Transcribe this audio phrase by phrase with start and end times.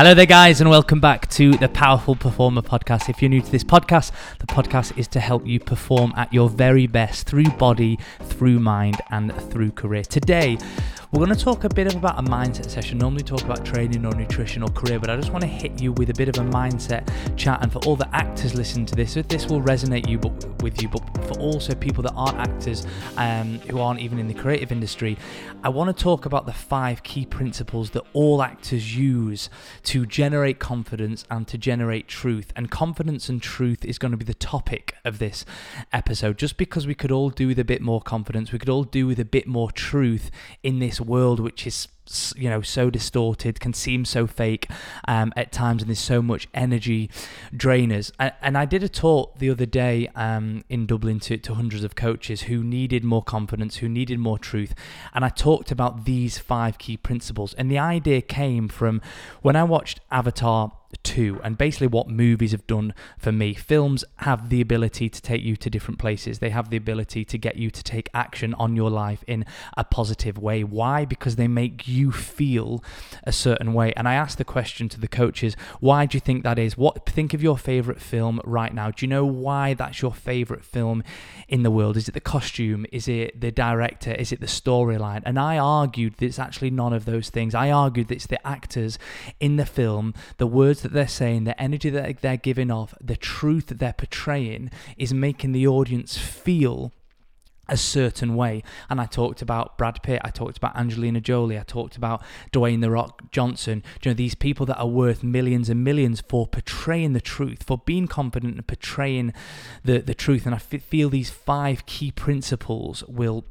[0.00, 3.10] Hello there, guys, and welcome back to the Powerful Performer podcast.
[3.10, 6.48] If you're new to this podcast, the podcast is to help you perform at your
[6.48, 10.02] very best through body, through mind, and through career.
[10.02, 10.56] Today,
[11.12, 12.96] we're going to talk a bit about a mindset session.
[12.96, 15.92] Normally, talk about training or nutrition or career, but I just want to hit you
[15.92, 17.58] with a bit of a mindset chat.
[17.62, 20.18] And for all the actors listening to this, this will resonate you,
[20.62, 20.88] with you.
[20.88, 22.86] But for also people that aren't actors,
[23.16, 25.18] um, who aren't even in the creative industry,
[25.64, 29.50] I want to talk about the five key principles that all actors use
[29.90, 32.52] to generate confidence and to generate truth.
[32.54, 35.44] And confidence and truth is going to be the topic of this
[35.92, 36.38] episode.
[36.38, 39.08] Just because we could all do with a bit more confidence, we could all do
[39.08, 40.30] with a bit more truth
[40.62, 41.88] in this world which is
[42.36, 44.68] you know so distorted can seem so fake
[45.06, 47.08] um, at times and there's so much energy
[47.54, 48.10] drainers.
[48.18, 51.84] And, and i did a talk the other day um, in dublin to, to hundreds
[51.84, 54.74] of coaches who needed more confidence who needed more truth
[55.14, 57.54] and i talked about these five key principles.
[57.54, 59.00] And the idea came from
[59.42, 64.48] when i watched avatar 2 and basically what movies have done for me films have
[64.48, 66.38] the ability to take you to different places.
[66.38, 69.44] They have the ability to get you to take action on your life in
[69.76, 70.64] a positive way.
[70.64, 71.04] Why?
[71.04, 72.82] Because they make you feel
[73.24, 73.92] a certain way.
[73.96, 76.76] And i asked the question to the coaches why do you think that is?
[76.76, 78.90] What think of your favorite film right now.
[78.90, 81.02] Do you know why that's your favorite film
[81.48, 81.96] in the world?
[81.96, 82.86] Is it the costume?
[82.92, 84.12] Is it the director?
[84.12, 85.22] Is it the storyline?
[85.24, 87.54] And i argued that it's actually none of those things.
[87.54, 88.98] I argued that it's the actors
[89.38, 93.16] in the film the words that they're saying, the energy that they're giving off, the
[93.16, 96.92] truth that they're portraying is making the audience feel
[97.70, 98.62] a certain way.
[98.90, 102.22] And I talked about Brad Pitt, I talked about Angelina Jolie, I talked about
[102.52, 103.82] Dwayne The Rock Johnson.
[104.02, 107.78] You know, these people that are worth millions and millions for portraying the truth, for
[107.78, 109.32] being confident and portraying
[109.84, 110.46] the, the truth.
[110.46, 113.44] And I f- feel these five key principles will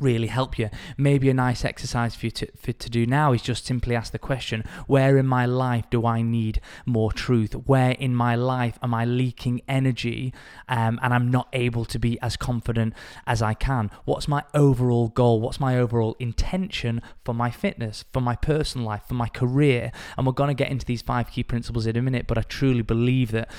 [0.00, 0.70] really help you.
[0.96, 4.12] Maybe a nice exercise for you to, for, to do now is just simply ask
[4.12, 7.52] the question where in my life do I need more truth?
[7.52, 10.32] Where in my life am I leaking energy
[10.68, 12.94] um, and I'm not able to be as confident
[13.26, 13.90] as I can?
[14.04, 15.40] What's my overall goal?
[15.40, 19.92] What's my overall intention for my fitness, for my personal life, for my career?
[20.16, 22.42] And we're going to get into these five key principles in a minute, but I
[22.42, 23.50] truly believe that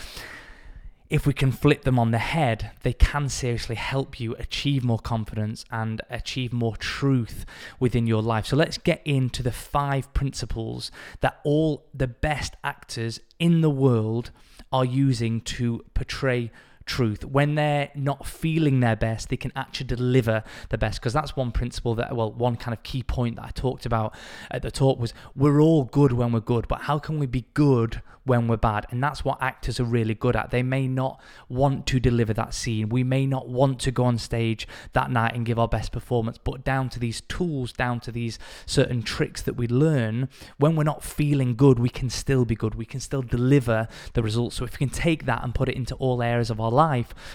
[1.11, 4.97] if we can flip them on the head, they can seriously help you achieve more
[4.97, 7.45] confidence and achieve more truth
[7.81, 8.45] within your life.
[8.45, 10.89] So let's get into the five principles
[11.19, 14.31] that all the best actors in the world
[14.71, 16.49] are using to portray
[16.91, 17.23] truth.
[17.23, 20.99] When they're not feeling their best, they can actually deliver the best.
[20.99, 24.13] Because that's one principle that, well, one kind of key point that I talked about
[24.49, 27.45] at the talk was we're all good when we're good, but how can we be
[27.53, 28.85] good when we're bad.
[28.91, 30.51] And that's what actors are really good at.
[30.51, 31.19] They may not
[31.49, 32.89] want to deliver that scene.
[32.89, 36.37] We may not want to go on stage that night and give our best performance,
[36.37, 40.83] but down to these tools, down to these certain tricks that we learn, when we're
[40.83, 42.75] not feeling good, we can still be good.
[42.75, 44.57] We can still deliver the results.
[44.57, 46.80] So if we can take that and put it into all areas of our life,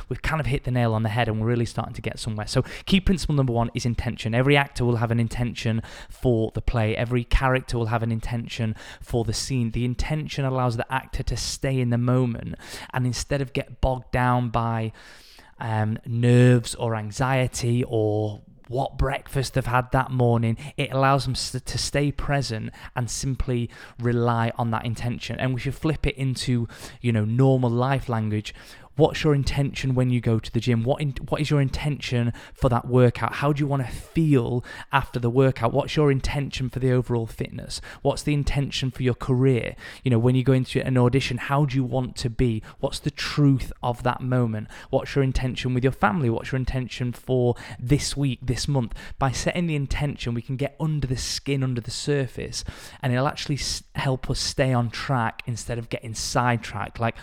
[0.08, 2.18] we've kind of hit the nail on the head and we're really starting to get
[2.18, 2.46] somewhere.
[2.46, 4.34] So key principle number one is intention.
[4.34, 6.96] Every actor will have an intention for the play.
[6.96, 9.70] Every character will have an intention for the scene.
[9.70, 12.54] The intention allows the actor to stay in the moment
[12.92, 14.92] and instead of get bogged down by
[15.58, 20.56] um, nerves or anxiety or what breakfast they've had that morning.
[20.76, 25.38] It allows them to stay present and simply rely on that intention.
[25.38, 26.68] And we should flip it into,
[27.00, 28.54] you know, normal life language.
[28.96, 30.82] What's your intention when you go to the gym?
[30.82, 33.34] What in, what is your intention for that workout?
[33.34, 35.72] How do you want to feel after the workout?
[35.72, 37.80] What's your intention for the overall fitness?
[38.02, 39.76] What's the intention for your career?
[40.02, 42.62] You know, when you go into an audition, how do you want to be?
[42.80, 44.68] What's the truth of that moment?
[44.88, 46.30] What's your intention with your family?
[46.30, 48.94] What's your intention for this week, this month?
[49.18, 52.64] By setting the intention, we can get under the skin, under the surface,
[53.02, 53.58] and it'll actually
[53.94, 56.98] help us stay on track instead of getting sidetracked.
[56.98, 57.16] Like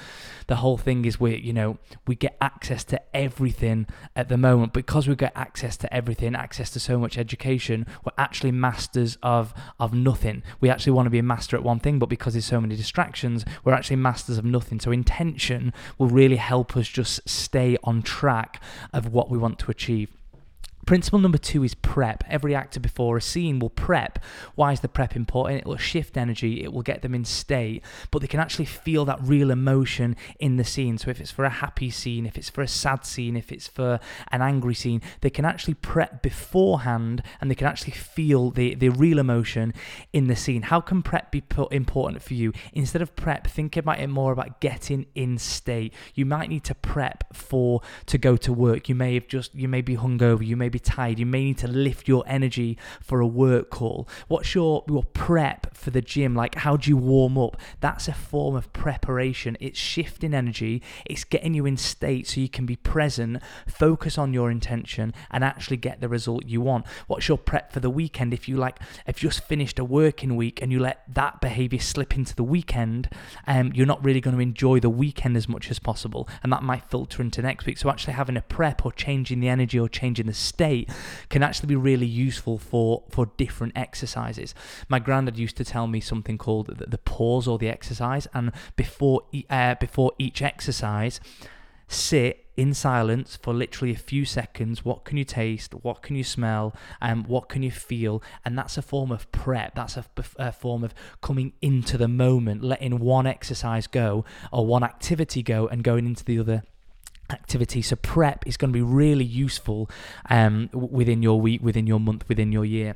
[0.48, 1.63] the whole thing is we, you know,
[2.08, 6.70] we get access to everything at the moment because we get access to everything, access
[6.72, 7.86] to so much education.
[8.04, 10.44] We're actually masters of of nothing.
[10.60, 12.76] We actually want to be a master at one thing, but because there's so many
[12.76, 14.80] distractions, we're actually masters of nothing.
[14.80, 18.62] So intention will really help us just stay on track
[18.92, 20.10] of what we want to achieve.
[20.86, 22.24] Principle number two is prep.
[22.28, 24.20] Every actor before a scene will prep.
[24.56, 25.62] Why is the prep important?
[25.62, 29.06] It will shift energy, it will get them in state, but they can actually feel
[29.06, 30.98] that real emotion in the scene.
[30.98, 33.68] So if it's for a happy scene, if it's for a sad scene, if it's
[33.68, 34.00] for
[34.32, 38.90] an angry scene, they can actually prep beforehand and they can actually feel the, the
[38.90, 39.74] real emotion
[40.12, 40.64] in the scene.
[40.64, 42.52] How can prep be important for you?
[42.74, 45.94] Instead of prep, think about it more about getting in state.
[46.14, 48.90] You might need to prep for to go to work.
[48.90, 51.20] You may have just you may be hungover, you may be tired.
[51.20, 54.08] You may need to lift your energy for a work call.
[54.28, 56.36] What's your, your prep for the gym?
[56.36, 57.56] Like, how do you warm up?
[57.80, 59.56] That's a form of preparation.
[59.62, 64.34] It's shifting energy, it's getting you in state so you can be present, focus on
[64.34, 66.86] your intention, and actually get the result you want.
[67.08, 68.34] What's your prep for the weekend?
[68.34, 71.80] If you like, if you just finished a working week and you let that behavior
[71.80, 73.10] slip into the weekend,
[73.48, 76.64] um, you're not really going to enjoy the weekend as much as possible, and that
[76.64, 77.78] might filter into next week.
[77.78, 80.63] So, actually having a prep or changing the energy or changing the state
[81.30, 84.56] can actually be really useful for for different exercises.
[84.88, 88.52] My granddad used to tell me something called the, the pause or the exercise, and
[88.76, 91.20] before uh, before each exercise,
[91.88, 94.86] sit in silence for literally a few seconds.
[94.86, 95.74] What can you taste?
[95.74, 96.76] What can you smell?
[97.02, 98.22] And um, what can you feel?
[98.46, 99.76] And that's a form of prep.
[99.76, 100.06] That's a,
[100.38, 105.68] a, form of coming into the moment, letting one exercise go or one activity go
[105.68, 106.64] and going into the other
[107.30, 107.82] activity.
[107.82, 109.90] So prep is going to be really useful
[110.30, 112.96] um, within your week, within your month, within your year.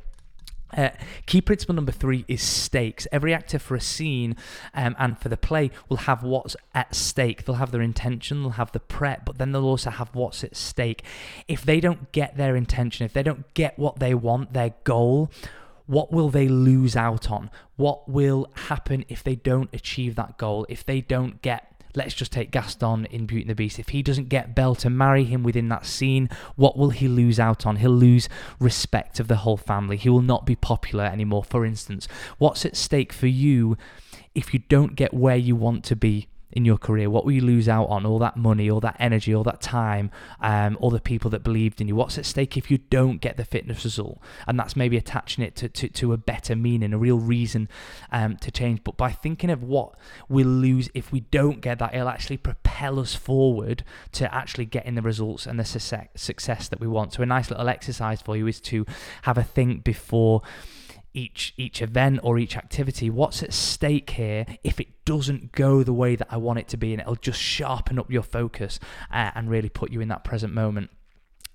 [0.76, 0.90] Uh,
[1.26, 3.08] key principle number three is stakes.
[3.12, 4.36] Every actor for a scene
[4.74, 7.46] um, and for the play will have what's at stake.
[7.46, 10.56] They'll have their intention, they'll have the prep, but then they'll also have what's at
[10.56, 11.04] stake.
[11.48, 15.32] If they don't get their intention, if they don't get what they want, their goal,
[15.86, 17.50] what will they lose out on?
[17.78, 20.66] What will happen if they don't achieve that goal?
[20.68, 23.80] If they don't get let's just take Gaston in Beauty and the Beast.
[23.80, 27.40] If he doesn't get Belle to marry him within that scene, what will he lose
[27.40, 27.78] out on?
[27.78, 28.30] He'll lose
[28.60, 29.98] respect of the whole family.
[29.98, 32.08] He will not be popular anymore, for instance.
[32.38, 33.78] What's at stake for you
[34.36, 37.10] if you don't get where you want to be in your career?
[37.10, 38.06] What will you lose out on?
[38.06, 41.82] All that money, all that energy, all that time, um, all the people that believed
[41.82, 41.96] in you.
[41.96, 44.20] What's at stake if you don't get the fitness result?
[44.48, 47.70] And that's maybe attaching it to, to, to a better meaning, a real reason
[48.12, 48.84] um, to change.
[48.84, 49.96] But by thinking of what
[50.30, 53.84] we'll lose if we don't get that, it'll actually propel us forward
[54.14, 57.14] to actually getting the results and the success that we want.
[57.14, 58.86] So a nice little exercise for you is to
[59.24, 60.42] have a think before
[61.14, 65.94] each each event or each activity what's at stake here if it doesn't go the
[65.94, 68.80] way that I want it to be and it'll just sharpen up your focus
[69.12, 70.90] uh, and really put you in that present moment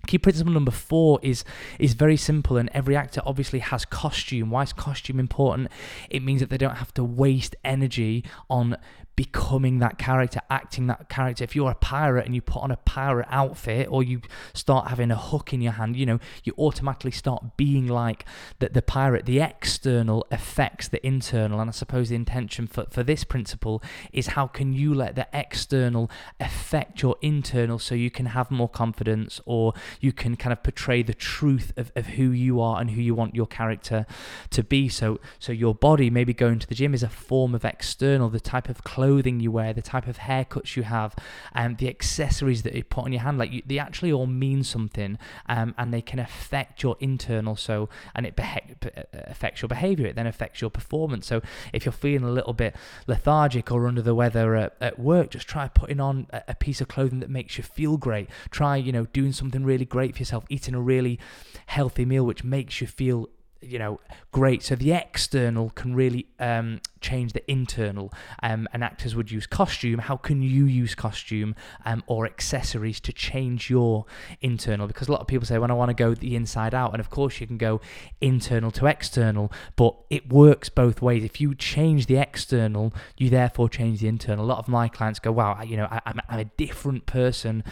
[0.06, 1.44] Key principle number four is
[1.78, 4.50] is very simple, and every actor obviously has costume.
[4.50, 5.68] Why is costume important?
[6.10, 8.76] It means that they don't have to waste energy on
[9.14, 11.44] becoming that character, acting that character.
[11.44, 14.22] If you're a pirate and you put on a pirate outfit or you
[14.54, 18.24] start having a hook in your hand, you know, you automatically start being like
[18.58, 19.26] the, the pirate.
[19.26, 21.60] The external affects the internal.
[21.60, 23.82] And I suppose the intention for, for this principle
[24.12, 26.10] is how can you let the external
[26.40, 31.02] affect your internal so you can have more confidence or you can kind of portray
[31.02, 34.06] the truth of, of who you are and who you want your character
[34.50, 34.88] to be.
[34.88, 38.40] So so your body, maybe going to the gym is a form of external, the
[38.40, 41.12] type of clothes clothing you wear, the type of haircuts you have,
[41.52, 44.28] and um, the accessories that you put on your hand, like you, they actually all
[44.28, 45.18] mean something,
[45.48, 47.56] um, and they can affect your internal.
[47.56, 48.76] So, and it beha-
[49.12, 50.06] affects your behavior.
[50.06, 51.26] It then affects your performance.
[51.26, 52.76] So, if you're feeling a little bit
[53.08, 56.80] lethargic or under the weather at, at work, just try putting on a, a piece
[56.80, 58.28] of clothing that makes you feel great.
[58.50, 61.18] Try, you know, doing something really great for yourself, eating a really
[61.66, 63.28] healthy meal which makes you feel
[63.62, 64.00] you know,
[64.32, 64.62] great.
[64.62, 68.12] So the external can really um, change the internal.
[68.42, 70.00] Um, and actors would use costume.
[70.00, 71.54] How can you use costume
[71.84, 74.06] um, or accessories to change your
[74.40, 74.86] internal?
[74.86, 77.00] Because a lot of people say, when I want to go the inside out, and
[77.00, 77.80] of course you can go
[78.20, 81.24] internal to external, but it works both ways.
[81.24, 84.44] If you change the external, you therefore change the internal.
[84.44, 87.64] A lot of my clients go, wow, you know, I, I'm a different person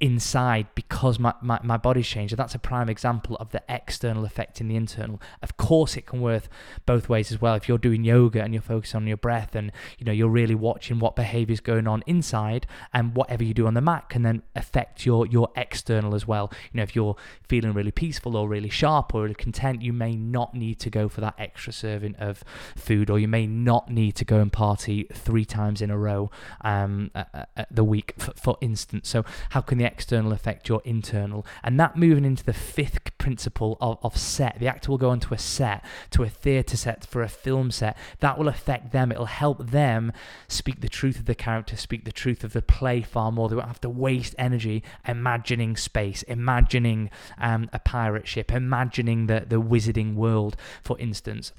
[0.00, 2.32] inside because my, my, my body's changed.
[2.32, 5.20] And that's a prime example of the external affecting the internal.
[5.42, 6.44] Of course, it can work
[6.84, 7.54] both ways as well.
[7.54, 10.54] If you're doing yoga and you're focused on your breath and you know you're really
[10.54, 14.22] watching what behavior is going on inside, and whatever you do on the mat can
[14.22, 16.50] then affect your your external as well.
[16.72, 17.16] You know, if you're
[17.48, 21.08] feeling really peaceful or really sharp or really content, you may not need to go
[21.08, 22.42] for that extra serving of
[22.76, 26.30] food, or you may not need to go and party three times in a row
[26.62, 29.08] um, at, at the week, for, for instance.
[29.08, 31.46] So, how can the the external affect your internal.
[31.62, 35.34] And that moving into the fifth principle of, of set, the actor will go onto
[35.34, 37.96] a set, to a theatre set, for a film set.
[38.20, 39.12] That will affect them.
[39.12, 40.12] It'll help them
[40.48, 43.48] speak the truth of the character, speak the truth of the play far more.
[43.48, 49.44] They won't have to waste energy imagining space, imagining um, a pirate ship, imagining the,
[49.46, 51.52] the wizarding world, for instance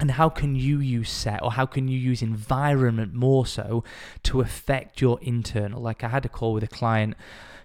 [0.00, 3.84] and how can you use set or how can you use environment more so
[4.24, 5.80] to affect your internal?
[5.80, 7.14] Like i had a call with a client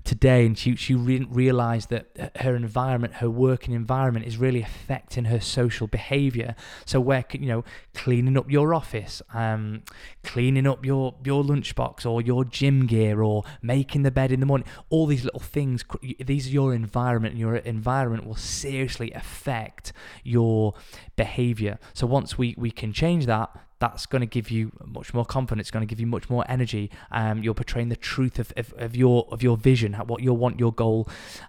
[0.05, 5.25] today, and she she didn't realize that her environment, her working environment, is really affecting
[5.25, 6.55] her social behavior.
[6.85, 9.81] So where you know cleaning up your office, um,
[10.23, 14.45] cleaning up your your lunchbox or your gym gear, or making the bed in the
[14.45, 15.83] morning, all these little things.
[16.23, 19.91] These are your environment, and your environment will seriously affect
[20.23, 20.75] your
[21.15, 21.79] behavior.
[21.93, 23.49] So once we we can change that,
[23.91, 25.71] that's going to give you much more confidence.
[25.71, 26.89] Going to give you much more energy.
[27.11, 30.59] Um, you're portraying the truth of, of, of your of your vision, what you want
[30.59, 31.07] your goal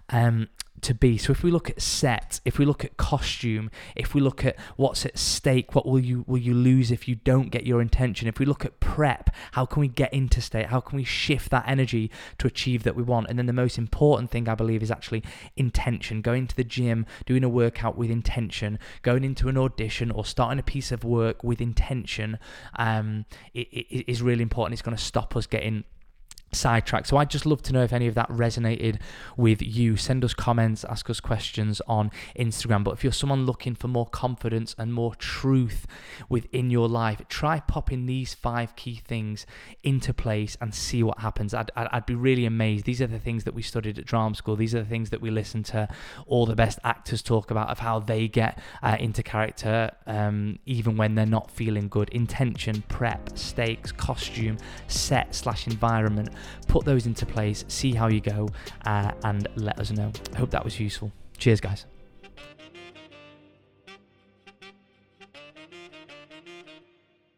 [0.09, 0.49] um,
[0.81, 1.17] to be.
[1.17, 4.57] So if we look at set, if we look at costume, if we look at
[4.75, 8.27] what's at stake, what will you will you lose if you don't get your intention?
[8.27, 10.67] If we look at prep, how can we get into state?
[10.67, 13.27] How can we shift that energy to achieve that we want?
[13.29, 15.23] And then the most important thing I believe is actually
[15.55, 16.21] intention.
[16.21, 20.59] Going to the gym, doing a workout with intention, going into an audition or starting
[20.59, 22.37] a piece of work with intention
[22.75, 24.73] um, it, it is really important.
[24.73, 25.83] It's going to stop us getting
[26.57, 27.07] sidetracked.
[27.07, 28.99] So I'd just love to know if any of that resonated
[29.35, 29.95] with you.
[29.95, 32.83] Send us comments, ask us questions on Instagram.
[32.83, 35.85] But if you're someone looking for more confidence and more truth
[36.29, 39.45] within your life, try popping these five key things
[39.83, 41.53] into place and see what happens.
[41.53, 42.85] I'd, I'd be really amazed.
[42.85, 44.55] These are the things that we studied at drama school.
[44.55, 45.87] These are the things that we listen to
[46.25, 50.97] all the best actors talk about of how they get uh, into character um, even
[50.97, 52.09] when they're not feeling good.
[52.09, 56.29] Intention, prep, stakes, costume, set slash environment
[56.67, 58.49] put those into place, see how you go,
[58.85, 60.11] uh, and let us know.
[60.33, 61.11] I hope that was useful.
[61.37, 61.85] Cheers, guys.